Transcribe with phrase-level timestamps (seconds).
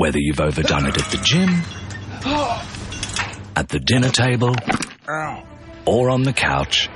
[0.00, 1.50] Whether you've overdone it at the gym,
[3.54, 4.54] at the dinner table,
[5.84, 6.88] or on the couch,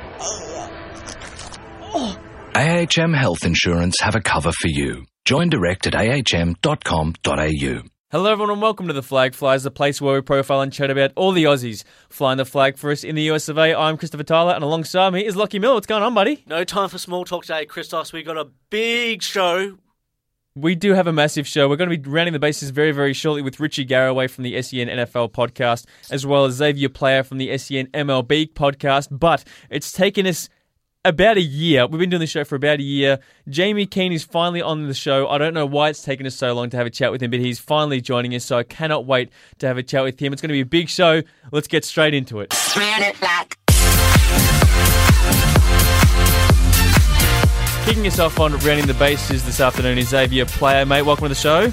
[2.54, 5.04] AHM Health Insurance have a cover for you.
[5.26, 7.82] Join direct at ahm.com.au.
[8.10, 10.90] Hello, everyone, and welcome to the Flag Flyers, the place where we profile and chat
[10.90, 13.74] about all the Aussies flying the flag for us in the US of A.
[13.74, 15.74] I'm Christopher Tyler, and alongside me is Lockie Miller.
[15.74, 16.42] What's going on, buddy?
[16.46, 18.14] No time for small talk today, Christos.
[18.14, 19.76] We've got a big show.
[20.56, 21.68] We do have a massive show.
[21.68, 24.62] We're going to be rounding the bases very, very shortly with Richie Garraway from the
[24.62, 29.08] SEN NFL podcast, as well as Xavier Player from the SEN MLB podcast.
[29.10, 30.48] But it's taken us
[31.04, 31.88] about a year.
[31.88, 33.18] We've been doing the show for about a year.
[33.48, 35.26] Jamie Keehn is finally on the show.
[35.26, 37.32] I don't know why it's taken us so long to have a chat with him,
[37.32, 40.32] but he's finally joining us, so I cannot wait to have a chat with him.
[40.32, 41.22] It's going to be a big show.
[41.50, 42.54] Let's get straight into it.
[47.84, 51.02] Kicking us off on rounding the bases this afternoon is Xavier Player, mate.
[51.02, 51.68] Welcome to the show.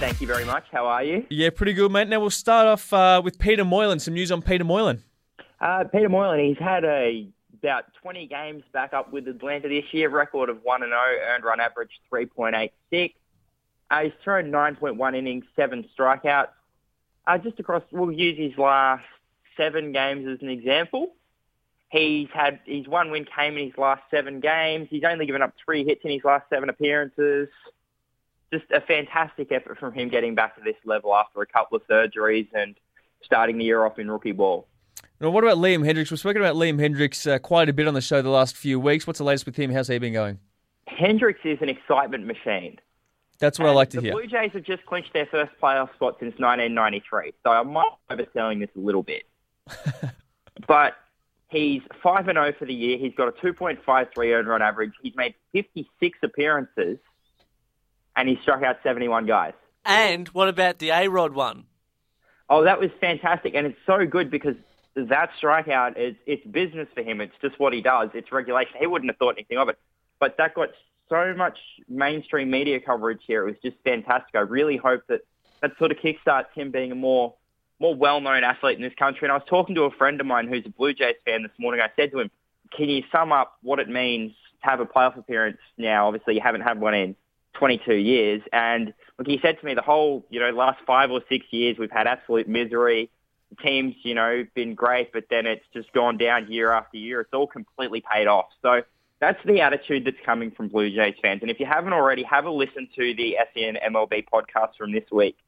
[0.00, 0.64] Thank you very much.
[0.72, 1.26] How are you?
[1.28, 2.08] Yeah, pretty good, mate.
[2.08, 4.00] Now we'll start off uh, with Peter Moylan.
[4.00, 5.04] Some news on Peter Moylan.
[5.60, 10.08] Uh, Peter Moylan, he's had a about 20 games back up with Atlanta this year,
[10.08, 13.12] record of 1 and 0, earned run average 3.86.
[13.90, 16.48] Uh, he's thrown 9.1 innings, seven strikeouts.
[17.26, 19.04] Uh, just across, we'll use his last
[19.58, 21.14] seven games as an example.
[21.88, 24.88] He's had his one win came in his last seven games.
[24.90, 27.48] He's only given up three hits in his last seven appearances.
[28.52, 31.86] Just a fantastic effort from him getting back to this level after a couple of
[31.86, 32.74] surgeries and
[33.22, 34.66] starting the year off in rookie ball.
[35.20, 36.10] Now, what about Liam Hendriks?
[36.10, 38.78] We've spoken about Liam Hendriks uh, quite a bit on the show the last few
[38.78, 39.06] weeks.
[39.06, 39.70] What's the latest with him?
[39.70, 40.38] How's he been going?
[40.88, 42.78] Hendriks is an excitement machine.
[43.38, 44.12] That's what I like to the hear.
[44.12, 47.84] The Blue Jays have just clinched their first playoff spot since 1993, so I might
[48.08, 49.24] be overselling this a little bit.
[50.66, 50.94] but
[51.48, 52.98] he's 5 and 0 for the year.
[52.98, 54.92] He's got a 2.53 earned run average.
[55.02, 56.98] He's made 56 appearances,
[58.16, 59.54] and he struck out 71 guys.
[59.84, 61.64] And what about the A Rod one?
[62.48, 64.56] Oh, that was fantastic, and it's so good because
[64.94, 67.20] that strikeout is it's business for him.
[67.20, 68.10] It's just what he does.
[68.14, 68.74] It's regulation.
[68.78, 69.78] He wouldn't have thought anything of it,
[70.18, 70.70] but that got
[71.08, 71.58] so much
[71.88, 73.46] mainstream media coverage here.
[73.46, 74.34] It was just fantastic.
[74.34, 75.20] I really hope that
[75.60, 77.34] that sort of kickstarts him being a more
[77.78, 79.26] more well-known athlete in this country.
[79.26, 81.52] And I was talking to a friend of mine who's a Blue Jays fan this
[81.58, 81.80] morning.
[81.80, 82.30] I said to him,
[82.70, 84.32] "Can you sum up what it means
[84.62, 86.06] to have a playoff appearance now?
[86.06, 87.16] Obviously, you haven't had one in
[87.54, 91.20] 22 years." And look, he said to me, the whole you know last five or
[91.28, 93.10] six years we've had absolute misery.
[93.50, 97.20] The team's you know been great, but then it's just gone down year after year.
[97.20, 98.46] It's all completely paid off.
[98.62, 98.82] So.
[99.18, 101.40] That's the attitude that's coming from Blue Jays fans.
[101.40, 105.10] And if you haven't already, have a listen to the SEN MLB podcast from this
[105.10, 105.38] week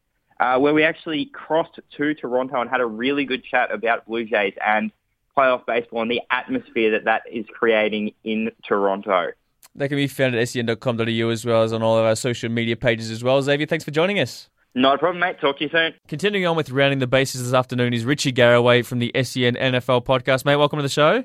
[0.40, 4.24] uh, where we actually crossed to Toronto and had a really good chat about Blue
[4.24, 4.92] Jays and
[5.36, 9.28] playoff baseball and the atmosphere that that is creating in Toronto.
[9.74, 12.76] That can be found at sen.com.au as well as on all of our social media
[12.76, 13.40] pages as well.
[13.40, 14.48] Xavier, thanks for joining us.
[14.74, 15.40] Not a problem, mate.
[15.40, 15.94] Talk to you soon.
[16.08, 20.04] Continuing on with rounding the bases this afternoon is Richie Garraway from the SEN NFL
[20.04, 20.44] podcast.
[20.44, 21.24] Mate, welcome to the show.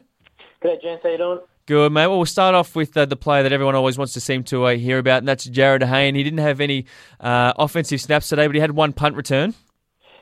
[0.61, 1.03] Good, gents.
[1.03, 1.39] How you doing?
[1.65, 2.07] Good, mate.
[2.07, 4.65] Well, we'll start off with uh, the player that everyone always wants to seem to
[4.65, 6.13] uh, hear about, and that's Jarryd Hayne.
[6.13, 6.85] He didn't have any
[7.21, 9.53] uh, offensive snaps today, but he had one punt return.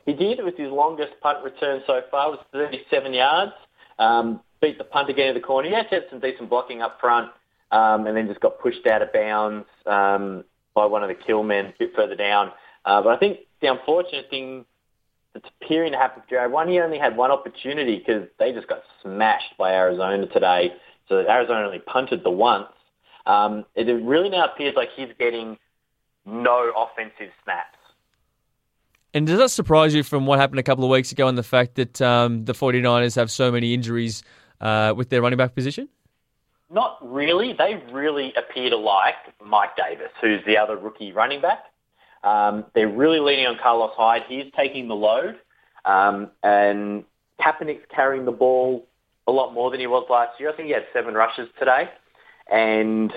[0.05, 0.37] He did.
[0.37, 2.27] It was his longest punt return so far.
[2.27, 3.53] It was 37 yards.
[3.97, 5.67] Um, beat the punt again in the corner.
[5.67, 7.31] He actually had some decent blocking up front,
[7.71, 10.43] um, and then just got pushed out of bounds um,
[10.75, 12.51] by one of the kill men a bit further down.
[12.85, 14.65] Uh, but I think the unfortunate thing
[15.33, 18.67] that's appearing to happen for Jarryd, one, he only had one opportunity because they just
[18.67, 20.73] got smashed by Arizona today.
[21.11, 22.69] So Arizona only punted the once.
[23.25, 25.57] Um, it really now appears like he's getting
[26.25, 27.77] no offensive snaps.
[29.13, 31.43] And does that surprise you from what happened a couple of weeks ago and the
[31.43, 34.23] fact that um, the 49ers have so many injuries
[34.61, 35.89] uh, with their running back position?
[36.69, 37.51] Not really.
[37.51, 41.65] They really appear to like Mike Davis, who's the other rookie running back.
[42.23, 44.23] Um, they're really leaning on Carlos Hyde.
[44.29, 45.39] He's taking the load.
[45.83, 47.03] Um, and
[47.41, 48.87] Kaepernick's carrying the ball
[49.31, 50.51] a lot more than he was last year.
[50.51, 51.89] I think he had seven rushes today.
[52.51, 53.13] And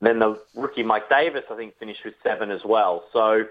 [0.00, 3.04] then the rookie Mike Davis, I think, finished with seven as well.
[3.12, 3.44] So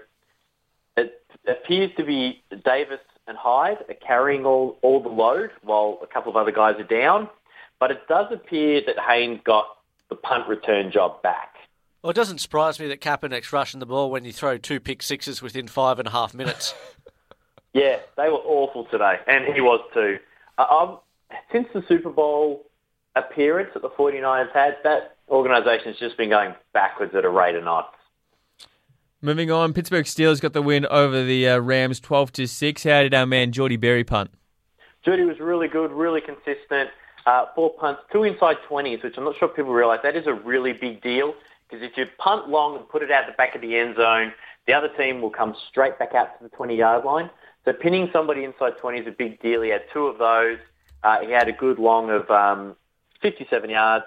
[0.96, 6.06] it appears to be Davis and Hyde are carrying all, all the load while a
[6.06, 7.28] couple of other guys are down.
[7.78, 9.66] But it does appear that Hayne's got
[10.08, 11.56] the punt return job back.
[12.02, 15.02] Well, it doesn't surprise me that Kaepernick's rushing the ball when you throw two pick
[15.02, 16.74] sixes within five and a half minutes.
[17.74, 20.18] yeah, they were awful today, and he was too.
[20.56, 20.96] Uh,
[21.52, 22.66] since the Super Bowl
[23.16, 27.64] appearance that the 49ers had, that organisation's just been going backwards at a rate of
[27.64, 27.94] knots.
[29.22, 32.84] Moving on, Pittsburgh Steelers got the win over the uh, Rams 12 to 6.
[32.84, 34.30] How did our man Jordy Berry punt?
[35.04, 36.90] Jordy was really good, really consistent.
[37.26, 40.00] Uh, four punts, two inside 20s, which I'm not sure people realise.
[40.02, 41.34] That is a really big deal
[41.68, 44.32] because if you punt long and put it out the back of the end zone,
[44.66, 47.30] the other team will come straight back out to the 20-yard line.
[47.64, 49.60] So pinning somebody inside 20 is a big deal.
[49.62, 50.58] He had two of those.
[51.02, 52.76] Uh, he had a good long of um,
[53.22, 54.04] 57 yards.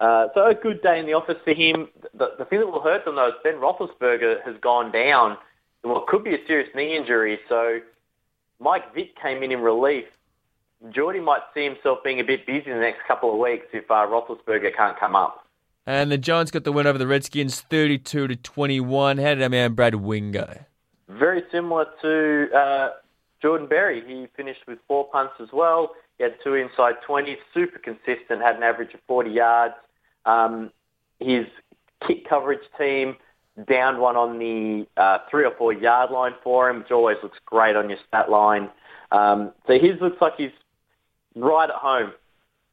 [0.00, 1.88] Uh, so a good day in the office for him.
[2.14, 5.36] The, the thing that will hurt them though is Ben Roethlisberger has gone down
[5.84, 7.38] in what could be a serious knee injury.
[7.48, 7.80] So
[8.58, 10.06] Mike Vick came in in relief.
[10.90, 13.90] Jordy might see himself being a bit busy in the next couple of weeks if
[13.90, 15.46] uh, Roethlisberger can't come up.
[15.86, 19.18] And the Giants got the win over the Redskins, thirty-two to twenty-one.
[19.18, 20.46] How did our man Brad Wing go?
[21.08, 22.90] Very similar to uh,
[23.42, 24.02] Jordan Berry.
[24.06, 25.90] He finished with four punts as well.
[26.20, 29.72] He had two inside 20, super consistent, had an average of 40 yards.
[30.26, 30.70] Um,
[31.18, 31.46] his
[32.06, 33.16] kick coverage team
[33.66, 37.38] downed one on the uh, three or four yard line for him, which always looks
[37.46, 38.68] great on your stat line.
[39.10, 40.50] Um, so his looks like he's
[41.36, 42.12] right at home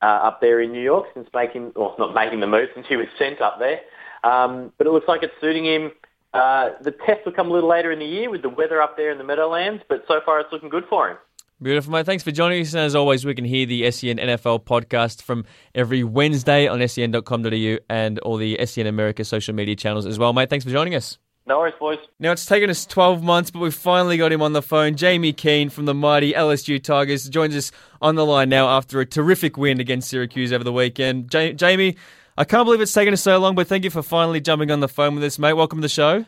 [0.02, 2.98] uh, up there in New York since making, or not making the move, since he
[2.98, 3.80] was sent up there.
[4.26, 5.92] Um, but it looks like it's suiting him.
[6.34, 8.98] Uh, the test will come a little later in the year with the weather up
[8.98, 11.18] there in the Meadowlands, but so far it's looking good for him.
[11.60, 12.06] Beautiful, mate.
[12.06, 12.74] Thanks for joining us.
[12.74, 15.44] And as always, we can hear the SEN NFL podcast from
[15.74, 20.52] every Wednesday on sen.com.au and all the SEN America social media channels as well, mate.
[20.52, 21.18] Thanks for joining us.
[21.48, 21.98] No worries, boys.
[22.20, 24.96] Now, it's taken us 12 months, but we've finally got him on the phone.
[24.96, 27.72] Jamie Keehn from the mighty LSU Tigers joins us
[28.02, 31.32] on the line now after a terrific win against Syracuse over the weekend.
[31.32, 31.96] J- Jamie,
[32.38, 34.82] I can't believe it's taken us so long, but thank you for finally jumping on
[34.82, 35.54] the phone with us, mate.
[35.54, 36.26] Welcome to the show.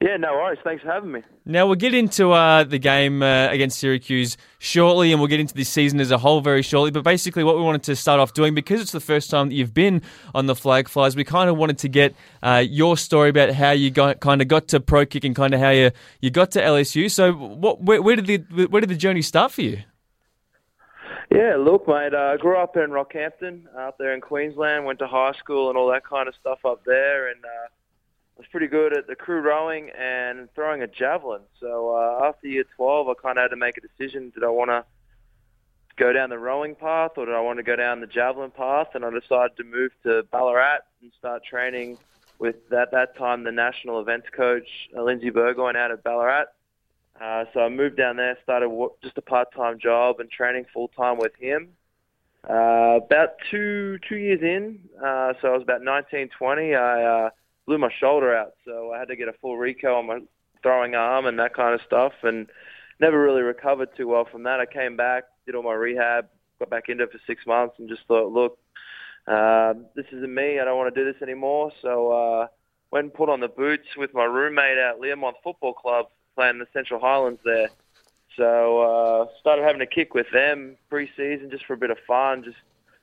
[0.00, 0.58] Yeah, no worries.
[0.62, 1.22] Thanks for having me.
[1.46, 5.54] Now, we'll get into uh, the game uh, against Syracuse shortly, and we'll get into
[5.54, 6.90] this season as a whole very shortly.
[6.90, 9.54] But basically, what we wanted to start off doing, because it's the first time that
[9.54, 10.02] you've been
[10.34, 13.70] on the Flag Flyers, we kind of wanted to get uh, your story about how
[13.70, 15.90] you got, kind of got to pro kick and kind of how you,
[16.20, 17.10] you got to LSU.
[17.10, 19.78] So, what, where, where, did the where did the journey start for you?
[21.30, 22.14] Yeah, look, mate.
[22.14, 24.84] I uh, grew up in Rockhampton, out there in Queensland.
[24.84, 27.68] Went to high school and all that kind of stuff up there, and uh,
[28.36, 31.42] was pretty good at the crew rowing and throwing a javelin.
[31.60, 34.48] So uh, after year 12, I kind of had to make a decision: did I
[34.48, 34.84] want to
[35.96, 38.88] go down the rowing path or did I want to go down the javelin path?
[38.94, 41.98] And I decided to move to Ballarat and start training
[42.38, 46.46] with at that time the national events coach uh, Lindsay Burgoyne out at Ballarat.
[47.20, 48.70] Uh, so I moved down there, started
[49.02, 51.70] just a part-time job and training full-time with him.
[52.48, 56.74] Uh, about two two years in, uh, so I was about 19, 20.
[56.74, 57.30] I uh,
[57.66, 60.20] blew my shoulder out, so I had to get a full reco on my
[60.62, 62.46] throwing arm and that kind of stuff, and
[63.00, 64.60] never really recovered too well from that.
[64.60, 66.26] I came back, did all my rehab,
[66.58, 68.58] got back into it for six months, and just thought, look,
[69.26, 70.60] uh, this isn't me.
[70.60, 71.72] I don't want to do this anymore.
[71.82, 72.46] So uh,
[72.90, 76.66] went and put on the boots with my roommate at Learmonth Football Club, playing the
[76.72, 77.68] Central Highlands there.
[78.36, 82.44] So uh, started having a kick with them pre-season just for a bit of fun.
[82.44, 82.58] Just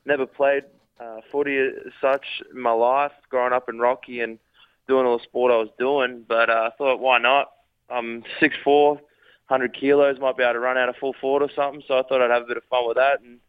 [0.06, 0.64] never played
[1.00, 4.40] uh, footy as such in my life, growing up in Rocky and
[4.88, 6.26] doing all the sport I was doing.
[6.28, 7.52] But uh, I thought, why not?
[7.90, 9.00] I'm six four,
[9.46, 11.84] hundred kilos, might be able to run out a full forward or something.
[11.88, 13.22] So I thought I'd have a bit of fun with that.
[13.22, 13.40] And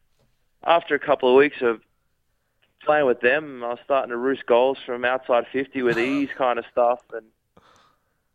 [0.63, 1.81] after a couple of weeks of
[2.85, 6.59] playing with them, I was starting to roost goals from outside 50 with ease kind
[6.59, 7.01] of stuff.
[7.13, 7.27] And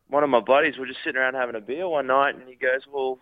[0.07, 2.55] one of my buddies was just sitting around having a beer one night, and he
[2.55, 3.19] goes, "Well,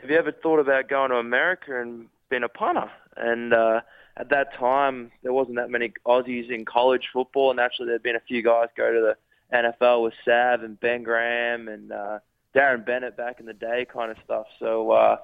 [0.00, 3.80] have you ever thought about going to America and being a punter?" And uh,
[4.18, 8.16] at that time, there wasn't that many Aussies in college football, and actually there'd been
[8.16, 12.18] a few guys go to the NFL with Sav and Ben Graham and uh,
[12.54, 14.46] Darren Bennett back in the day, kind of stuff.
[14.58, 15.16] So uh,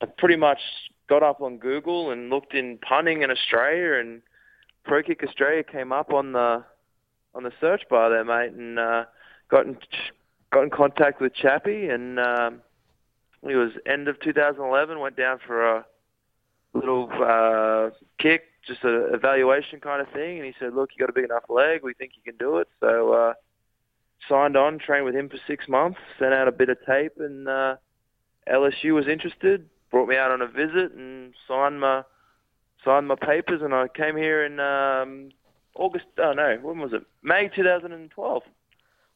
[0.00, 0.58] I pretty much
[1.08, 4.22] got up on Google and looked in punting in Australia, and
[4.84, 6.64] Pro Kick Australia came up on the
[7.34, 9.04] on the search bar there, mate, and uh,
[9.50, 9.76] got in
[10.50, 12.62] got in contact with Chappie, and um,
[13.42, 14.98] it was end of 2011.
[14.98, 15.86] Went down for a
[16.72, 20.38] little uh, kick, just an evaluation kind of thing.
[20.38, 21.82] And he said, "Look, you got a big enough leg.
[21.82, 23.32] We think you can do it." So uh,
[24.28, 27.48] signed on, trained with him for six months, sent out a bit of tape, and
[27.48, 27.76] uh,
[28.50, 29.68] LSU was interested.
[29.90, 32.02] Brought me out on a visit and signed my
[32.84, 35.30] signed my papers, and I came here in um,
[35.74, 36.06] August.
[36.18, 37.02] Oh no, when was it?
[37.22, 38.42] May 2012.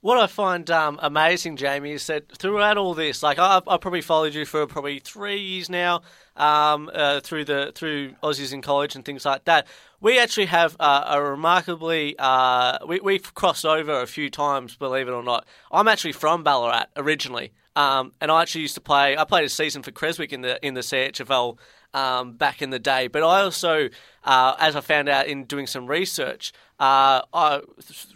[0.05, 4.03] What I find um, amazing, Jamie, is that throughout all this, like I've, I've probably
[4.03, 6.03] followed you for probably three years now,
[6.37, 9.67] um, uh, through the through Aussies in college and things like that.
[10.03, 15.09] We actually have uh, a remarkably uh, we, we've crossed over a few times, believe
[15.09, 15.47] it or not.
[15.73, 19.17] I'm actually from Ballarat originally, um, and I actually used to play.
[19.17, 21.57] I played a season for Creswick in the in the CHFL
[21.95, 23.07] um, back in the day.
[23.07, 23.89] But I also,
[24.25, 27.61] uh, as I found out in doing some research, uh, I,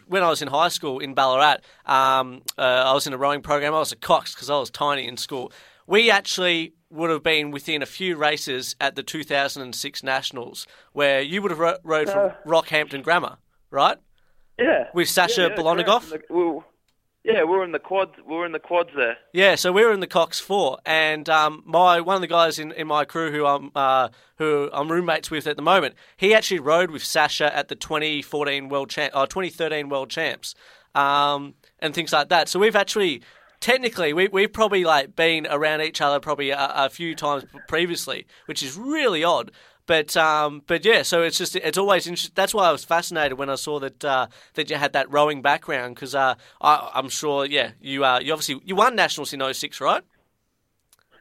[0.07, 3.41] when I was in high school in Ballarat, um, uh, I was in a rowing
[3.41, 3.75] program.
[3.75, 5.53] I was a cox because I was tiny in school.
[5.87, 11.41] We actually would have been within a few races at the 2006 Nationals, where you
[11.41, 13.39] would have ro- rode from Rockhampton Grammar,
[13.71, 13.97] right?
[14.59, 14.89] Yeah.
[14.93, 16.21] With Sasha yeah, yeah, Belonogoff?
[16.29, 16.65] Well,
[17.29, 18.13] Yeah, we were in the quads.
[18.27, 19.19] We were in the quads there.
[19.35, 22.59] Yeah, so we were in the Cox Four, and um, my one of the guys
[22.59, 26.33] in, in my crew who I'm uh, who I'm roommates with at the moment, he
[26.33, 30.55] actually rode with Sasha at the 2014 World Champ, uh, 2013 World Champs,
[30.95, 32.49] um, and things like that.
[32.49, 33.21] So we've actually
[33.61, 38.27] technically we we've probably like been around each other probably a, a few times previously,
[38.47, 39.51] which is really odd.
[39.89, 42.33] But um, but yeah, so it's just it's always interesting.
[42.35, 45.41] That's why I was fascinated when I saw that uh, that you had that rowing
[45.41, 49.41] background because uh, I, I'm sure yeah you uh, you obviously you won nationals in
[49.41, 50.03] 06, right?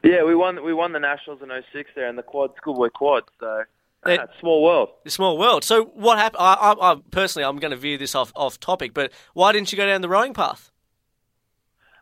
[0.04, 0.62] Yeah, we won.
[0.62, 3.24] We won the nationals in 06 there in the quad schoolboy quad.
[3.40, 3.64] So
[4.04, 4.90] uh, It- small world.
[5.06, 5.64] Small world.
[5.64, 6.42] So what happened?
[6.42, 9.72] I, I, I personally I'm going to view this off off topic, but why didn't
[9.72, 10.70] you go down the rowing path?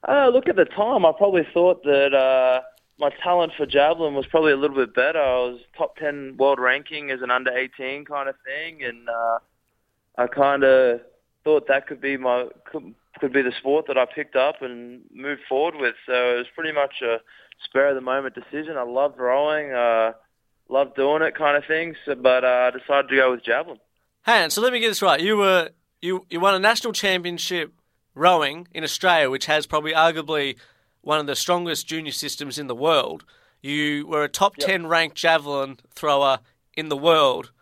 [0.08, 2.60] Uh, look, at the time, I probably thought that uh,
[2.98, 5.20] my talent for javelin was probably a little bit better.
[5.20, 9.38] I was top 10 world ranking as an under 18 kind of thing, and uh,
[10.16, 11.00] I kind of
[11.44, 15.02] thought that could be my could, could be the sport that I picked up and
[15.12, 15.94] moved forward with.
[16.06, 17.18] So it was pretty much a
[17.64, 18.76] spur of the moment decision.
[18.76, 20.12] I loved rowing, uh,
[20.68, 21.94] loved doing it, kind of thing.
[22.04, 23.78] So, but uh, I decided to go with javelin.
[24.24, 25.20] Hey, on, so let me get this right.
[25.20, 27.72] You were you you won a national championship
[28.14, 30.56] rowing in Australia, which has probably arguably
[31.06, 33.24] one of the strongest junior systems in the world.
[33.62, 36.40] You were a top ten ranked javelin thrower
[36.76, 37.52] in the world,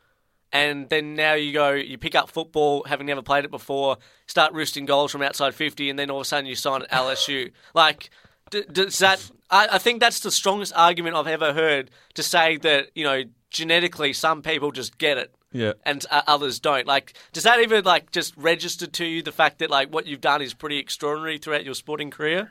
[0.51, 4.55] and then now you go you pick up football, having never played it before, start
[4.55, 7.53] roosting goals from outside fifty, and then all of a sudden you sign at LSU.
[7.75, 8.11] Like,
[8.51, 9.31] does that?
[9.51, 13.25] I, I think that's the strongest argument I've ever heard to say that you know
[13.51, 15.75] genetically some people just get it Yeah.
[15.85, 16.87] and uh, others don't.
[16.87, 20.21] Like, does that even like just register to you the fact that like what you've
[20.21, 22.51] done is pretty extraordinary throughout your sporting career?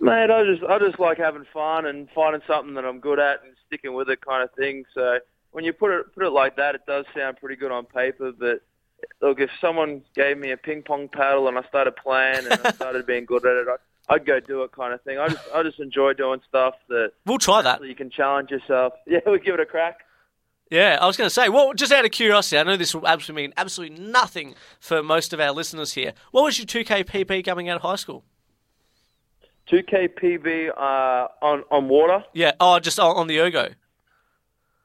[0.00, 3.42] Mate, I just I just like having fun and finding something that I'm good at
[3.44, 4.84] and sticking with it, kind of thing.
[4.94, 5.18] So
[5.52, 8.32] when you put it put it like that, it does sound pretty good on paper.
[8.32, 8.60] But
[9.22, 12.70] look, if someone gave me a ping pong paddle and I started playing and I
[12.74, 15.18] started being good at it, I, I'd go do it, kind of thing.
[15.18, 17.82] I just I just enjoy doing stuff that We'll try that.
[17.84, 18.92] you can challenge yourself.
[19.06, 20.00] Yeah, we will give it a crack.
[20.70, 23.06] Yeah, I was going to say, well, just out of curiosity, I know this will
[23.06, 26.12] absolutely mean absolutely nothing for most of our listeners here.
[26.32, 28.24] What was your 2K PB coming out of high school?
[29.70, 33.68] 2K PB uh, on on water Yeah, oh, just on, on the ergo.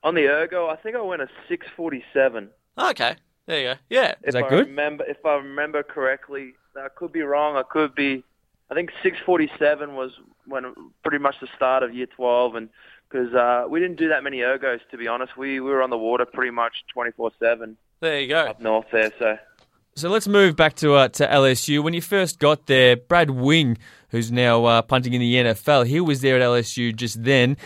[0.04, 0.68] on the ergo.
[0.68, 2.50] I think I went a 647.
[2.78, 3.76] Okay, there you go.
[3.90, 4.68] Yeah, if that I good?
[4.68, 7.56] Remember, if I remember correctly, I could be wrong.
[7.58, 8.24] I could be.
[8.70, 10.12] I think 647 was
[10.48, 10.74] when
[11.04, 12.70] pretty much the start of year 12, and
[13.10, 15.90] because uh, we didn't do that many ergos, to be honest, we, we were on
[15.90, 18.46] the water pretty much 24/7 there you go.
[18.46, 19.12] up north there.
[19.20, 19.38] So
[19.96, 21.84] So let's move back to uh, to LSU.
[21.84, 23.78] When you first got there, Brad Wing,
[24.10, 27.58] who's now uh, punting in the NFL, he was there at LSU just then.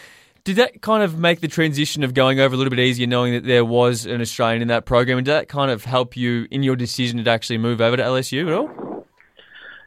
[0.44, 3.34] Did that kind of make the transition of going over a little bit easier, knowing
[3.34, 5.18] that there was an Australian in that program?
[5.18, 8.04] And did that kind of help you in your decision to actually move over to
[8.04, 8.86] LSU at all?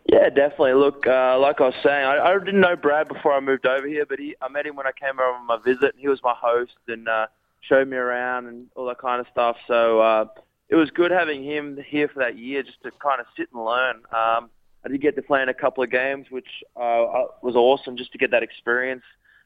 [0.09, 0.73] yeah, definitely.
[0.73, 3.87] Look, uh, like I was saying, I, I didn't know Brad before I moved over
[3.87, 5.93] here, but he, I met him when I came over on my visit.
[5.95, 7.27] and He was my host and uh,
[7.61, 9.57] showed me around and all that kind of stuff.
[9.67, 10.25] So uh,
[10.69, 13.65] it was good having him here for that year just to kind of sit and
[13.65, 13.97] learn.
[14.13, 14.51] Um,
[14.85, 18.13] I did get to play in a couple of games, which uh, was awesome just
[18.13, 19.03] to get that experience,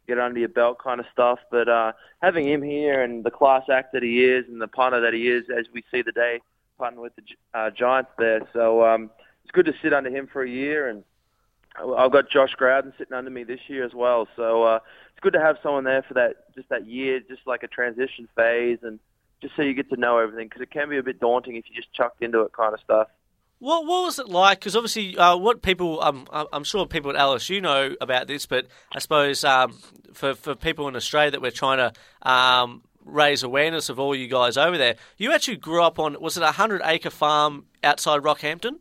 [0.06, 1.38] get under your belt kind of stuff.
[1.50, 5.00] But uh, having him here and the class act that he is and the punter
[5.00, 6.40] that he is, as we see the day
[6.78, 7.22] punting with the
[7.58, 8.40] uh, Giants there.
[8.52, 9.10] So um,
[9.44, 11.04] it's good to sit under him for a year and
[11.76, 14.28] I've got Josh Growden sitting under me this year as well.
[14.36, 14.78] So uh,
[15.10, 18.28] it's good to have someone there for that, just that year, just like a transition
[18.36, 18.98] phase, and
[19.42, 21.64] just so you get to know everything because it can be a bit daunting if
[21.68, 23.08] you just chucked into it kind of stuff.
[23.58, 24.60] What what was it like?
[24.60, 28.46] Because obviously, uh, what people um, I'm I'm sure people at LSU know about this,
[28.46, 29.78] but I suppose um,
[30.14, 34.26] for for people in Australia that we're trying to um, raise awareness of all you
[34.26, 38.22] guys over there, you actually grew up on was it a hundred acre farm outside
[38.22, 38.78] Rockhampton?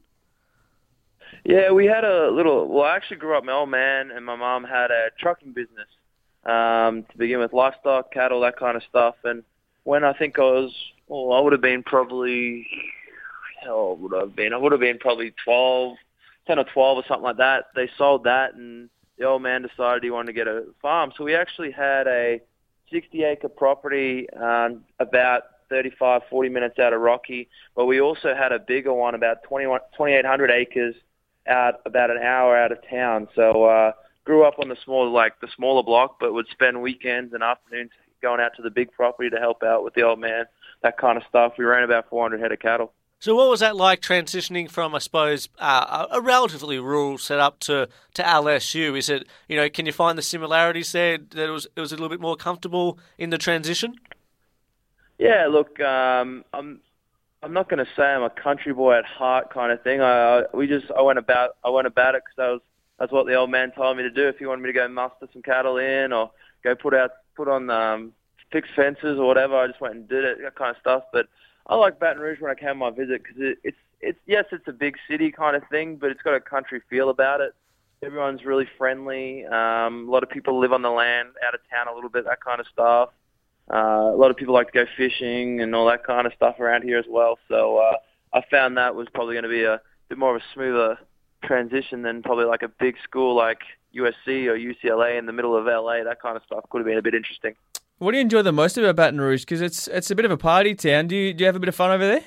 [1.44, 2.68] Yeah, we had a little.
[2.68, 3.44] Well, I actually grew up.
[3.44, 5.88] My old man and my mom had a trucking business
[6.46, 9.16] um, to begin with, livestock, cattle, that kind of stuff.
[9.24, 9.44] And
[9.84, 10.74] when I think I was,
[11.08, 12.68] well, I would have been probably,
[13.64, 14.54] how old would I have been?
[14.54, 15.98] I would have been probably 12,
[16.48, 17.66] 10 or 12 or something like that.
[17.76, 21.12] They sold that, and the old man decided he wanted to get a farm.
[21.18, 22.42] So we actually had a
[22.92, 28.52] 60 acre property um, about 35, 40 minutes out of Rocky, but we also had
[28.52, 30.96] a bigger one, about 21 2,800 acres
[31.48, 33.28] out about an hour out of town.
[33.36, 33.94] So uh,
[34.26, 37.92] grew up on the small, like the smaller block, but would spend weekends and afternoons
[38.22, 40.46] going out to the big property to help out with the old man,
[40.82, 41.54] that kind of stuff.
[41.58, 42.94] We ran about 400 head of cattle.
[43.20, 47.60] So what was that like transitioning from, I suppose, uh, a a relatively rural setup
[47.62, 48.98] to, to LSU?
[48.98, 51.92] Is it, you know, can you find the similarities there that it was, it was
[51.92, 53.94] a little bit more comfortable in the transition?
[55.20, 56.80] Yeah, look, um, I'm
[57.44, 60.02] I'm not going to say I'm a country boy at heart kind of thing.
[60.02, 62.62] I, I we just I went about I went about it because that was
[63.00, 64.28] that's what the old man told me to do.
[64.28, 66.32] If he wanted me to go muster some cattle in or
[66.64, 68.14] go put out put on um,
[68.52, 71.04] fixed fences or whatever, I just went and did it, that kind of stuff.
[71.12, 71.28] But
[71.68, 74.68] I like Baton Rouge when I came my visit because it, it's it's yes, it's
[74.68, 77.54] a big city kind of thing, but it's got a country feel about it.
[78.04, 79.46] Everyone's really friendly.
[79.46, 82.26] Um, a lot of people live on the land, out of town a little bit,
[82.26, 83.10] that kind of stuff.
[83.72, 86.60] Uh, a lot of people like to go fishing and all that kind of stuff
[86.60, 87.38] around here as well.
[87.48, 87.98] So uh,
[88.34, 90.98] I found that was probably going to be a bit more of a smoother
[91.44, 93.60] transition than probably like a big school like
[93.96, 96.04] USC or UCLA in the middle of LA.
[96.04, 97.56] That kind of stuff could have been a bit interesting.
[97.98, 99.42] What do you enjoy the most about Baton Rouge?
[99.42, 101.08] Because it's it's a bit of a party town.
[101.08, 102.24] Do you do you have a bit of fun over there?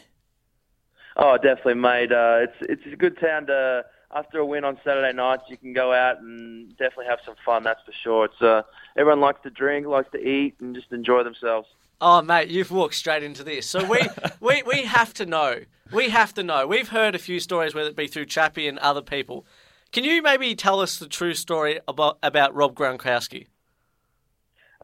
[1.16, 2.12] Oh, definitely, mate.
[2.12, 5.42] Uh, it's it's a good town to after a win on Saturday nights.
[5.48, 7.64] You can go out and definitely have some fun.
[7.64, 8.24] That's for sure.
[8.26, 8.62] It's uh,
[8.96, 11.68] everyone likes to drink, likes to eat, and just enjoy themselves.
[12.00, 13.66] Oh, mate, you've walked straight into this.
[13.66, 14.00] So we,
[14.40, 15.60] we, we have to know.
[15.92, 16.66] We have to know.
[16.66, 19.46] We've heard a few stories, whether it be through Chappie and other people.
[19.92, 23.46] Can you maybe tell us the true story about, about Rob Gronkowski?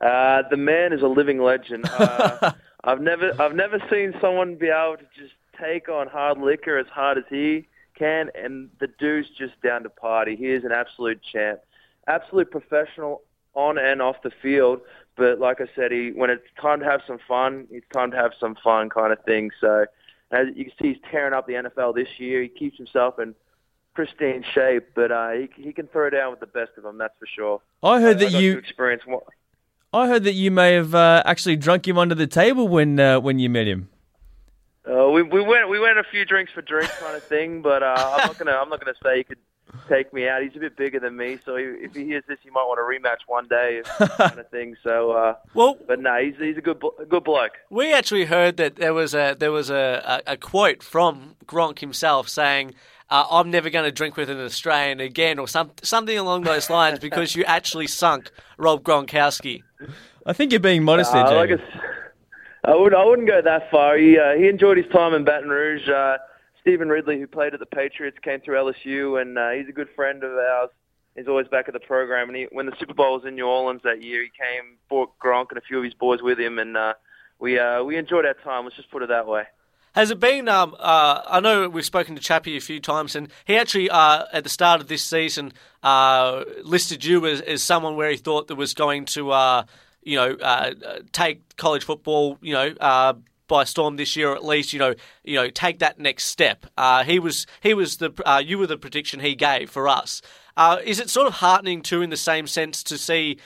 [0.01, 1.85] Uh, the man is a living legend.
[1.91, 2.53] Uh,
[2.85, 6.87] I've never I've never seen someone be able to just take on hard liquor as
[6.87, 10.37] hard as he can, and the dude's just down to party.
[10.37, 11.61] He is an absolute champ,
[12.07, 13.23] absolute professional
[13.69, 14.81] on and off the field.
[15.17, 18.17] But like I said, he when it's time to have some fun, it's time to
[18.17, 19.51] have some fun kind of thing.
[19.61, 19.87] So
[20.31, 22.43] as you can see, he's tearing up the NFL this year.
[22.43, 23.35] He keeps himself in
[23.95, 26.99] pristine shape, but uh, he he can throw down with the best of them.
[26.99, 27.61] That's for sure.
[27.83, 29.03] I heard I, that I you experience.
[29.93, 33.21] I heard that you may have uh, actually drunk him under the table when uh,
[33.21, 33.89] when you met him.
[34.89, 37.83] Uh, we we went we went a few drinks for drinks kind of thing, but
[37.83, 39.39] uh, I'm not gonna I'm not gonna say he could
[39.89, 40.43] take me out.
[40.43, 42.79] He's a bit bigger than me, so he, if he hears this, he might want
[42.81, 43.83] a rematch one day,
[44.17, 44.77] kind of thing.
[44.83, 47.53] So, uh, well, but no, he's he's a good a good bloke.
[47.71, 51.79] We actually heard that there was a there was a, a, a quote from Gronk
[51.81, 52.75] himself saying.
[53.13, 56.71] Uh, I'm never going to drink with an Australian again, or some, something along those
[56.71, 59.65] lines, because you actually sunk Rob Gronkowski.
[60.25, 61.55] I think you're being modest there, Uh, Jamie.
[61.57, 61.61] like
[62.65, 63.97] I, I would I wouldn't go that far.
[63.97, 65.89] He uh, he enjoyed his time in Baton Rouge.
[66.61, 69.89] Stevan Ridley, who played at the Patriots, came through LSU, and uh, he's a good
[69.97, 70.71] friend of ours.
[71.17, 72.29] He's always back at the program.
[72.29, 75.19] And he, when the Super Bowl was in New Orleans that year, he came, brought
[75.19, 76.95] Gronk and a few of his boys with him, and uh,
[77.39, 78.65] we uh, we enjoyed our time.
[78.65, 79.45] Let's just put it that way.
[79.95, 80.49] Has it been?
[80.49, 84.25] Um, uh, I know we've spoken to Chappie a few times, and he actually, uh,
[84.33, 88.47] at the start of this season, uh, listed you as, as someone where he thought
[88.49, 89.65] that was going to, uh,
[90.05, 90.75] you know, uh,
[91.11, 93.15] take college football, you know, uh,
[93.51, 96.65] by storm this year, or at least, you know, you know, take that next step.
[96.79, 100.23] Uh, he was, he was the, uh, you were the prediction he gave for us.
[100.57, 103.39] Uh, is it sort of heartening too, in the same sense, to see?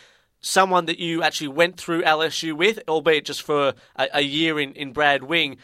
[0.46, 4.74] Someone that you actually went through LSU with, albeit just for a, a year in,
[4.74, 5.56] in Brad Wing,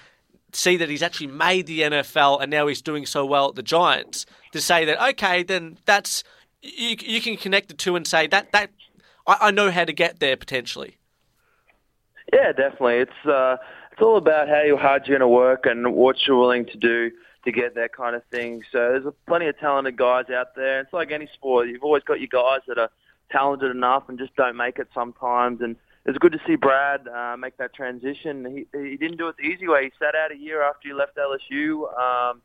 [0.52, 3.62] see that he's actually made the NFL and now he's doing so well at the
[3.62, 6.24] Giants to say that okay then that's
[6.62, 8.70] you, you can connect the two and say that that
[9.26, 10.96] I, I know how to get there potentially.
[12.32, 12.96] Yeah, definitely.
[12.96, 13.56] It's uh,
[14.00, 17.10] it's all about how hard you're going to work and what you're willing to do
[17.44, 18.62] to get that kind of thing.
[18.72, 20.80] So there's plenty of talented guys out there.
[20.80, 21.68] It's like any sport.
[21.68, 22.88] You've always got your guys that are
[23.30, 25.60] talented enough and just don't make it sometimes.
[25.60, 28.66] And it's good to see Brad uh, make that transition.
[28.72, 29.84] He, he didn't do it the easy way.
[29.84, 31.84] He sat out a year after he left LSU.
[32.00, 32.40] Um,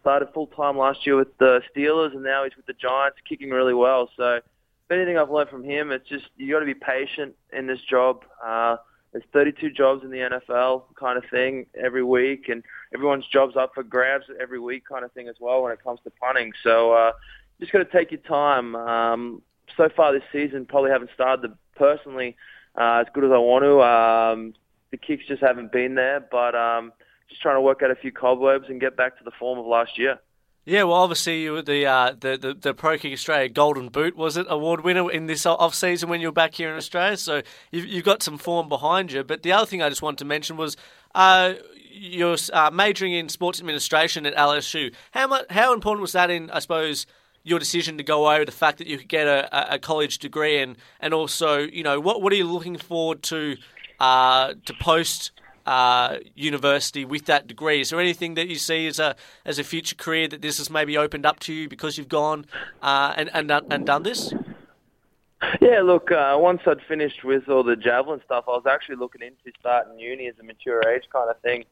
[0.00, 3.50] started full time last year with the Steelers, and now he's with the Giants, kicking
[3.50, 4.10] really well.
[4.16, 7.68] So, if anything I've learned from him, it's just you got to be patient in
[7.68, 8.24] this job.
[8.44, 8.78] Uh,
[9.12, 12.62] there's 32 jobs in the NFL, kind of thing, every week, and
[12.94, 16.00] everyone's jobs up for grabs every week, kind of thing as well when it comes
[16.04, 16.52] to punting.
[16.62, 17.12] So, uh,
[17.60, 18.76] just got to take your time.
[18.76, 19.42] Um,
[19.76, 22.36] so far this season, probably haven't started the, personally
[22.78, 23.82] uh, as good as I want to.
[23.82, 24.54] Um,
[24.90, 26.92] the kicks just haven't been there, but um,
[27.28, 29.66] just trying to work out a few cobwebs and get back to the form of
[29.66, 30.18] last year.
[30.68, 34.14] Yeah, well, obviously you were the uh, the, the the Pro Kick Australia Golden Boot
[34.14, 37.16] was it award winner in this off season when you were back here in Australia.
[37.16, 37.40] So
[37.72, 39.24] you've, you've got some form behind you.
[39.24, 40.76] But the other thing I just wanted to mention was
[41.14, 41.54] uh,
[41.90, 44.92] you're uh, majoring in sports administration at LSU.
[45.12, 47.06] How much how important was that in I suppose
[47.44, 50.58] your decision to go over the fact that you could get a, a college degree
[50.58, 53.56] and and also you know what what are you looking forward to
[54.00, 55.30] uh, to post
[55.68, 57.82] uh, university with that degree.
[57.82, 60.70] Is there anything that you see as a as a future career that this has
[60.70, 62.46] maybe opened up to you because you've gone
[62.80, 64.32] uh, and and and done this?
[65.60, 69.20] Yeah, look, uh, once I'd finished with all the javelin stuff, I was actually looking
[69.20, 71.66] into starting uni as a mature age kind of thing,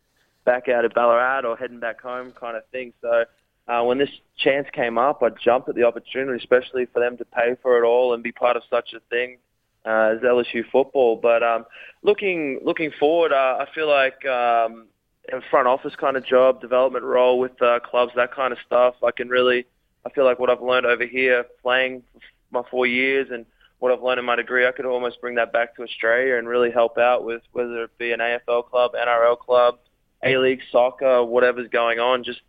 [0.44, 2.92] back out of Ballarat or heading back home kind of thing.
[3.00, 3.24] So
[3.66, 7.24] uh, when this chance came up, I jumped at the opportunity, especially for them to
[7.24, 9.38] pay for it all and be part of such a thing
[9.86, 11.16] uh, as LSU football.
[11.16, 11.64] But um,
[12.02, 14.88] looking looking forward, uh, I feel like um,
[15.32, 18.94] a front office kind of job, development role with uh, clubs, that kind of stuff.
[19.02, 19.66] I can really,
[20.04, 22.02] I feel like what I've learned over here playing
[22.50, 23.46] my four years and
[23.78, 26.48] what I've learned in my degree, I could almost bring that back to Australia and
[26.48, 29.78] really help out with whether it be an AFL club, NRL club,
[30.24, 32.40] A-League soccer, whatever's going on, just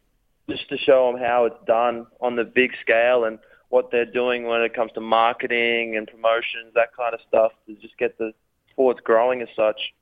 [0.50, 3.38] just to show them how it's done on the big scale and
[3.70, 7.76] what they're doing when it comes to marketing and promotions, that kind of stuff, to
[7.76, 8.32] just get the
[8.72, 9.94] sports growing as such.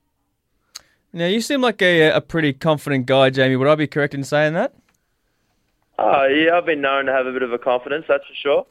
[1.14, 3.56] Now, you seem like a, a pretty confident guy, Jamie.
[3.56, 4.74] Would I be correct in saying that?
[5.98, 8.66] Oh, yeah, I've been known to have a bit of a confidence, that's for sure.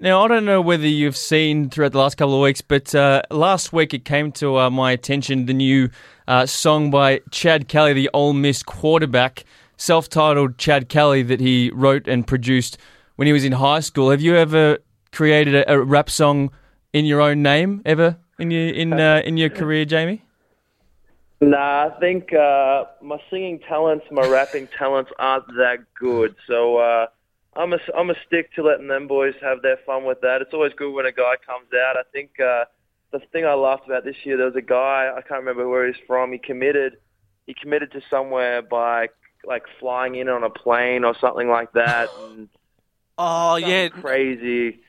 [0.00, 3.22] Now, I don't know whether you've seen throughout the last couple of weeks, but uh,
[3.30, 5.88] last week it came to uh, my attention the new
[6.26, 9.44] uh, song by Chad Kelly, the Ole Miss quarterback,
[9.76, 12.76] self titled Chad Kelly, that he wrote and produced
[13.18, 14.10] when he was in high school.
[14.12, 14.78] Have you ever
[15.10, 16.52] created a, a rap song
[16.92, 20.22] in your own name ever in your, in, uh, in your career, Jamie?
[21.40, 26.36] Nah, I think uh, my singing talents, my rapping talents aren't that good.
[26.46, 27.06] So uh,
[27.56, 30.40] I'm a I'm a stick to letting them boys have their fun with that.
[30.40, 31.96] It's always good when a guy comes out.
[31.96, 32.66] I think uh,
[33.10, 35.86] the thing I laughed about this year, there was a guy I can't remember where
[35.88, 36.30] he's from.
[36.30, 36.98] He committed
[37.46, 39.08] he committed to somewhere by
[39.44, 42.10] like flying in on a plane or something like that.
[42.30, 42.48] And
[43.18, 44.80] Oh yeah, crazy.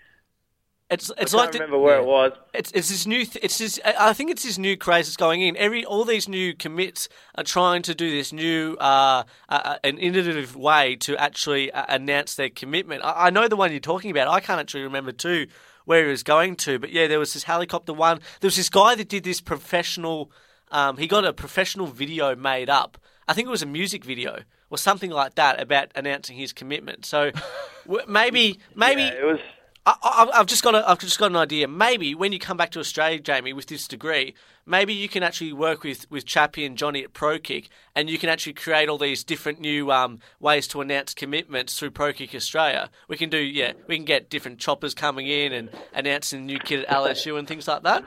[0.91, 2.01] it's it's I like can't the- remember where yeah.
[2.03, 2.31] it was.
[2.53, 3.25] It's it's this new.
[3.25, 3.79] Th- it's this.
[3.83, 5.57] I I think it's this new craze that's going in.
[5.57, 10.55] Every all these new commits are trying to do this new, uh, uh, an innovative
[10.55, 13.03] way to actually uh, announce their commitment.
[13.03, 14.27] I, I know the one you're talking about.
[14.27, 15.47] I can't actually remember too
[15.85, 18.19] where he was going to, but yeah, there was this helicopter one.
[18.41, 20.31] There was this guy that did this professional.
[20.69, 22.99] Um, he got a professional video made up.
[23.27, 27.05] I think it was a music video or something like that about announcing his commitment.
[27.05, 27.31] So
[28.07, 29.39] maybe maybe Yeah, it was.
[29.85, 31.67] I, I, I've just got a, I've just got an idea.
[31.67, 35.53] Maybe when you come back to Australia, Jamie, with this degree, maybe you can actually
[35.53, 39.23] work with with Chappie and Johnny at ProKick, and you can actually create all these
[39.23, 42.89] different new um, ways to announce commitments through ProKick Australia.
[43.07, 46.59] We can do, yeah, we can get different choppers coming in and announcing the new
[46.59, 48.03] kid at LSU and things like that.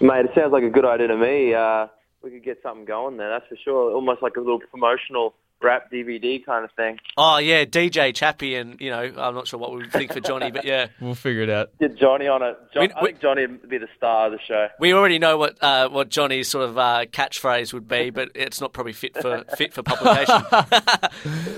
[0.00, 1.54] Mate, it sounds like a good idea to me.
[1.54, 1.86] Uh,
[2.22, 3.92] we could get something going there, that's for sure.
[3.92, 6.98] Almost like a little promotional rap DVD kind of thing.
[7.16, 10.20] Oh yeah, DJ Chappie, and you know, I'm not sure what we would think for
[10.20, 10.86] Johnny, but yeah.
[11.00, 11.70] We'll figure it out.
[11.78, 12.56] Get Johnny on it.
[12.74, 14.68] John, We- I think Johnny would be the star of the show.
[14.80, 18.60] We already know what uh, what Johnny's sort of uh, catchphrase would be, but it's
[18.60, 20.42] not probably fit for fit for publication.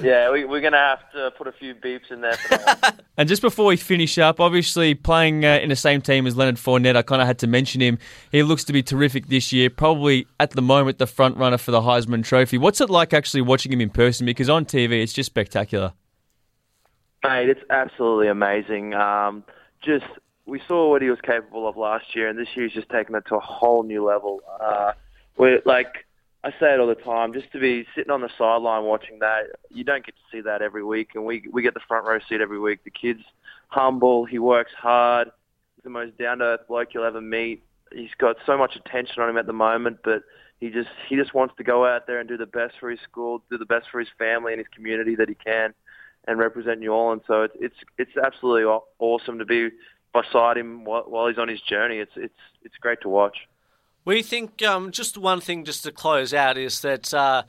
[0.02, 2.82] Yeah, we, we're going to have to put a few beeps in there for that
[2.82, 2.92] one.
[3.18, 6.54] And just before we finish up, obviously playing uh, in the same team as Leonard
[6.54, 7.98] Fournette, I kind of had to mention him.
[8.30, 11.72] He looks to be terrific this year, probably at the moment the front runner for
[11.72, 12.58] the Heisman Trophy.
[12.58, 14.26] What's it like actually watching him in person?
[14.26, 15.92] Because on TV, it's just spectacular.
[17.24, 18.94] Mate, it's absolutely amazing.
[18.94, 19.44] Um,
[19.82, 20.04] just
[20.46, 23.14] we saw what he was capable of last year, and this year he's just taken
[23.14, 24.40] it to a whole new level.
[24.60, 24.92] Uh,
[25.36, 26.06] we're like
[26.44, 29.46] I say it all the time, just to be sitting on the sideline watching that,
[29.70, 32.18] you don't get to see that every week, and we we get the front row
[32.28, 32.84] seat every week.
[32.84, 33.24] The kid's
[33.68, 35.30] humble, he works hard,
[35.76, 37.64] he's the most down to earth bloke you'll ever meet.
[37.92, 40.22] He's got so much attention on him at the moment, but
[40.60, 43.00] he just he just wants to go out there and do the best for his
[43.00, 45.72] school, do the best for his family and his community that he can,
[46.26, 47.22] and represent New Orleans.
[47.26, 48.64] So it's it's it's absolutely
[48.98, 49.70] awesome to be
[50.12, 51.98] beside him while, while he's on his journey.
[51.98, 53.36] It's it's it's great to watch.
[54.04, 57.42] We think um, just one thing, just to close out, is that uh,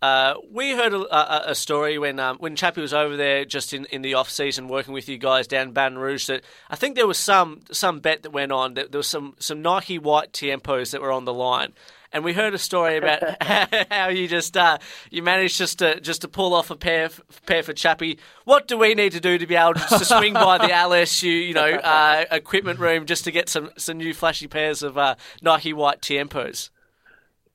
[0.00, 3.86] uh, we heard a, a, story when um, when Chappie was over there, just in,
[3.86, 6.26] in the off season, working with you guys down Baton Rouge.
[6.26, 8.74] That I think there was some some bet that went on.
[8.74, 11.72] That there was some some Nike white Tiempos that were on the line.
[12.14, 13.42] And we heard a story about
[13.90, 14.78] how you just uh,
[15.10, 18.18] you managed just to just to pull off a pair f- pair for Chappie.
[18.44, 21.52] What do we need to do to be able to swing by the LSU you
[21.52, 25.72] know uh, equipment room just to get some some new flashy pairs of uh, Nike
[25.72, 26.70] white Tiempos?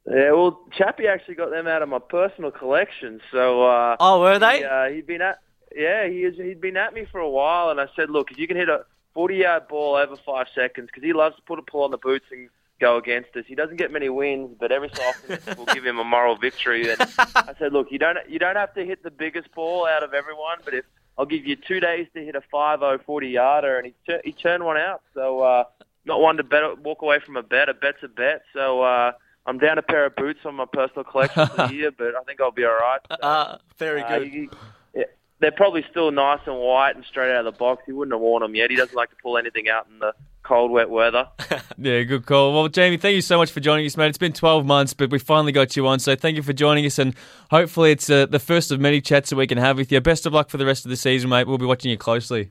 [0.05, 3.21] Yeah, well, Chappie actually got them out of my personal collection.
[3.31, 4.59] So uh, Oh, were they?
[4.59, 5.39] He, uh, he'd been at
[5.75, 8.37] yeah, he is, he'd been at me for a while, and I said, look, if
[8.37, 11.61] you can hit a 40-yard ball over five seconds, because he loves to put a
[11.61, 13.43] pull on the boots and go against us.
[13.47, 16.89] He doesn't get many wins, but every so often we'll give him a moral victory.
[16.89, 20.03] And I said, look, you don't you don't have to hit the biggest ball out
[20.03, 20.85] of everyone, but if
[21.17, 24.63] I'll give you two days to hit a 5-0 40-yarder, and he tur- he turned
[24.63, 25.01] one out.
[25.13, 25.63] So uh,
[26.05, 27.69] not one to bet walk away from a bet.
[27.69, 28.43] A bet's a bet.
[28.53, 28.81] So.
[28.81, 29.11] Uh,
[29.45, 32.21] I'm down a pair of boots on my personal collection for the year, but I
[32.23, 32.99] think I'll be all right.
[33.09, 34.31] So, Uh, very good.
[34.31, 34.49] you-
[34.93, 35.05] yeah,
[35.39, 37.81] they're probably still nice and white and straight out of the box.
[37.87, 38.69] He wouldn't have worn them yet.
[38.69, 40.13] He doesn't like to pull anything out in the
[40.49, 41.27] cold, wet weather.
[41.81, 42.53] Yeah, good call.
[42.53, 44.09] Well, Jamie, thank you so much for joining us, mate.
[44.09, 46.85] It's been 12 months, but we finally got you on, so thank you for joining
[46.85, 47.15] us, and
[47.51, 50.01] hopefully it's uh, the first of many chats that we can have with you.
[50.01, 51.47] Best of luck for the rest of the season, mate.
[51.47, 52.49] We'll be watching you closely.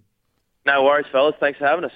[0.65, 1.35] No worries, fellas.
[1.41, 1.93] Thanks for having us.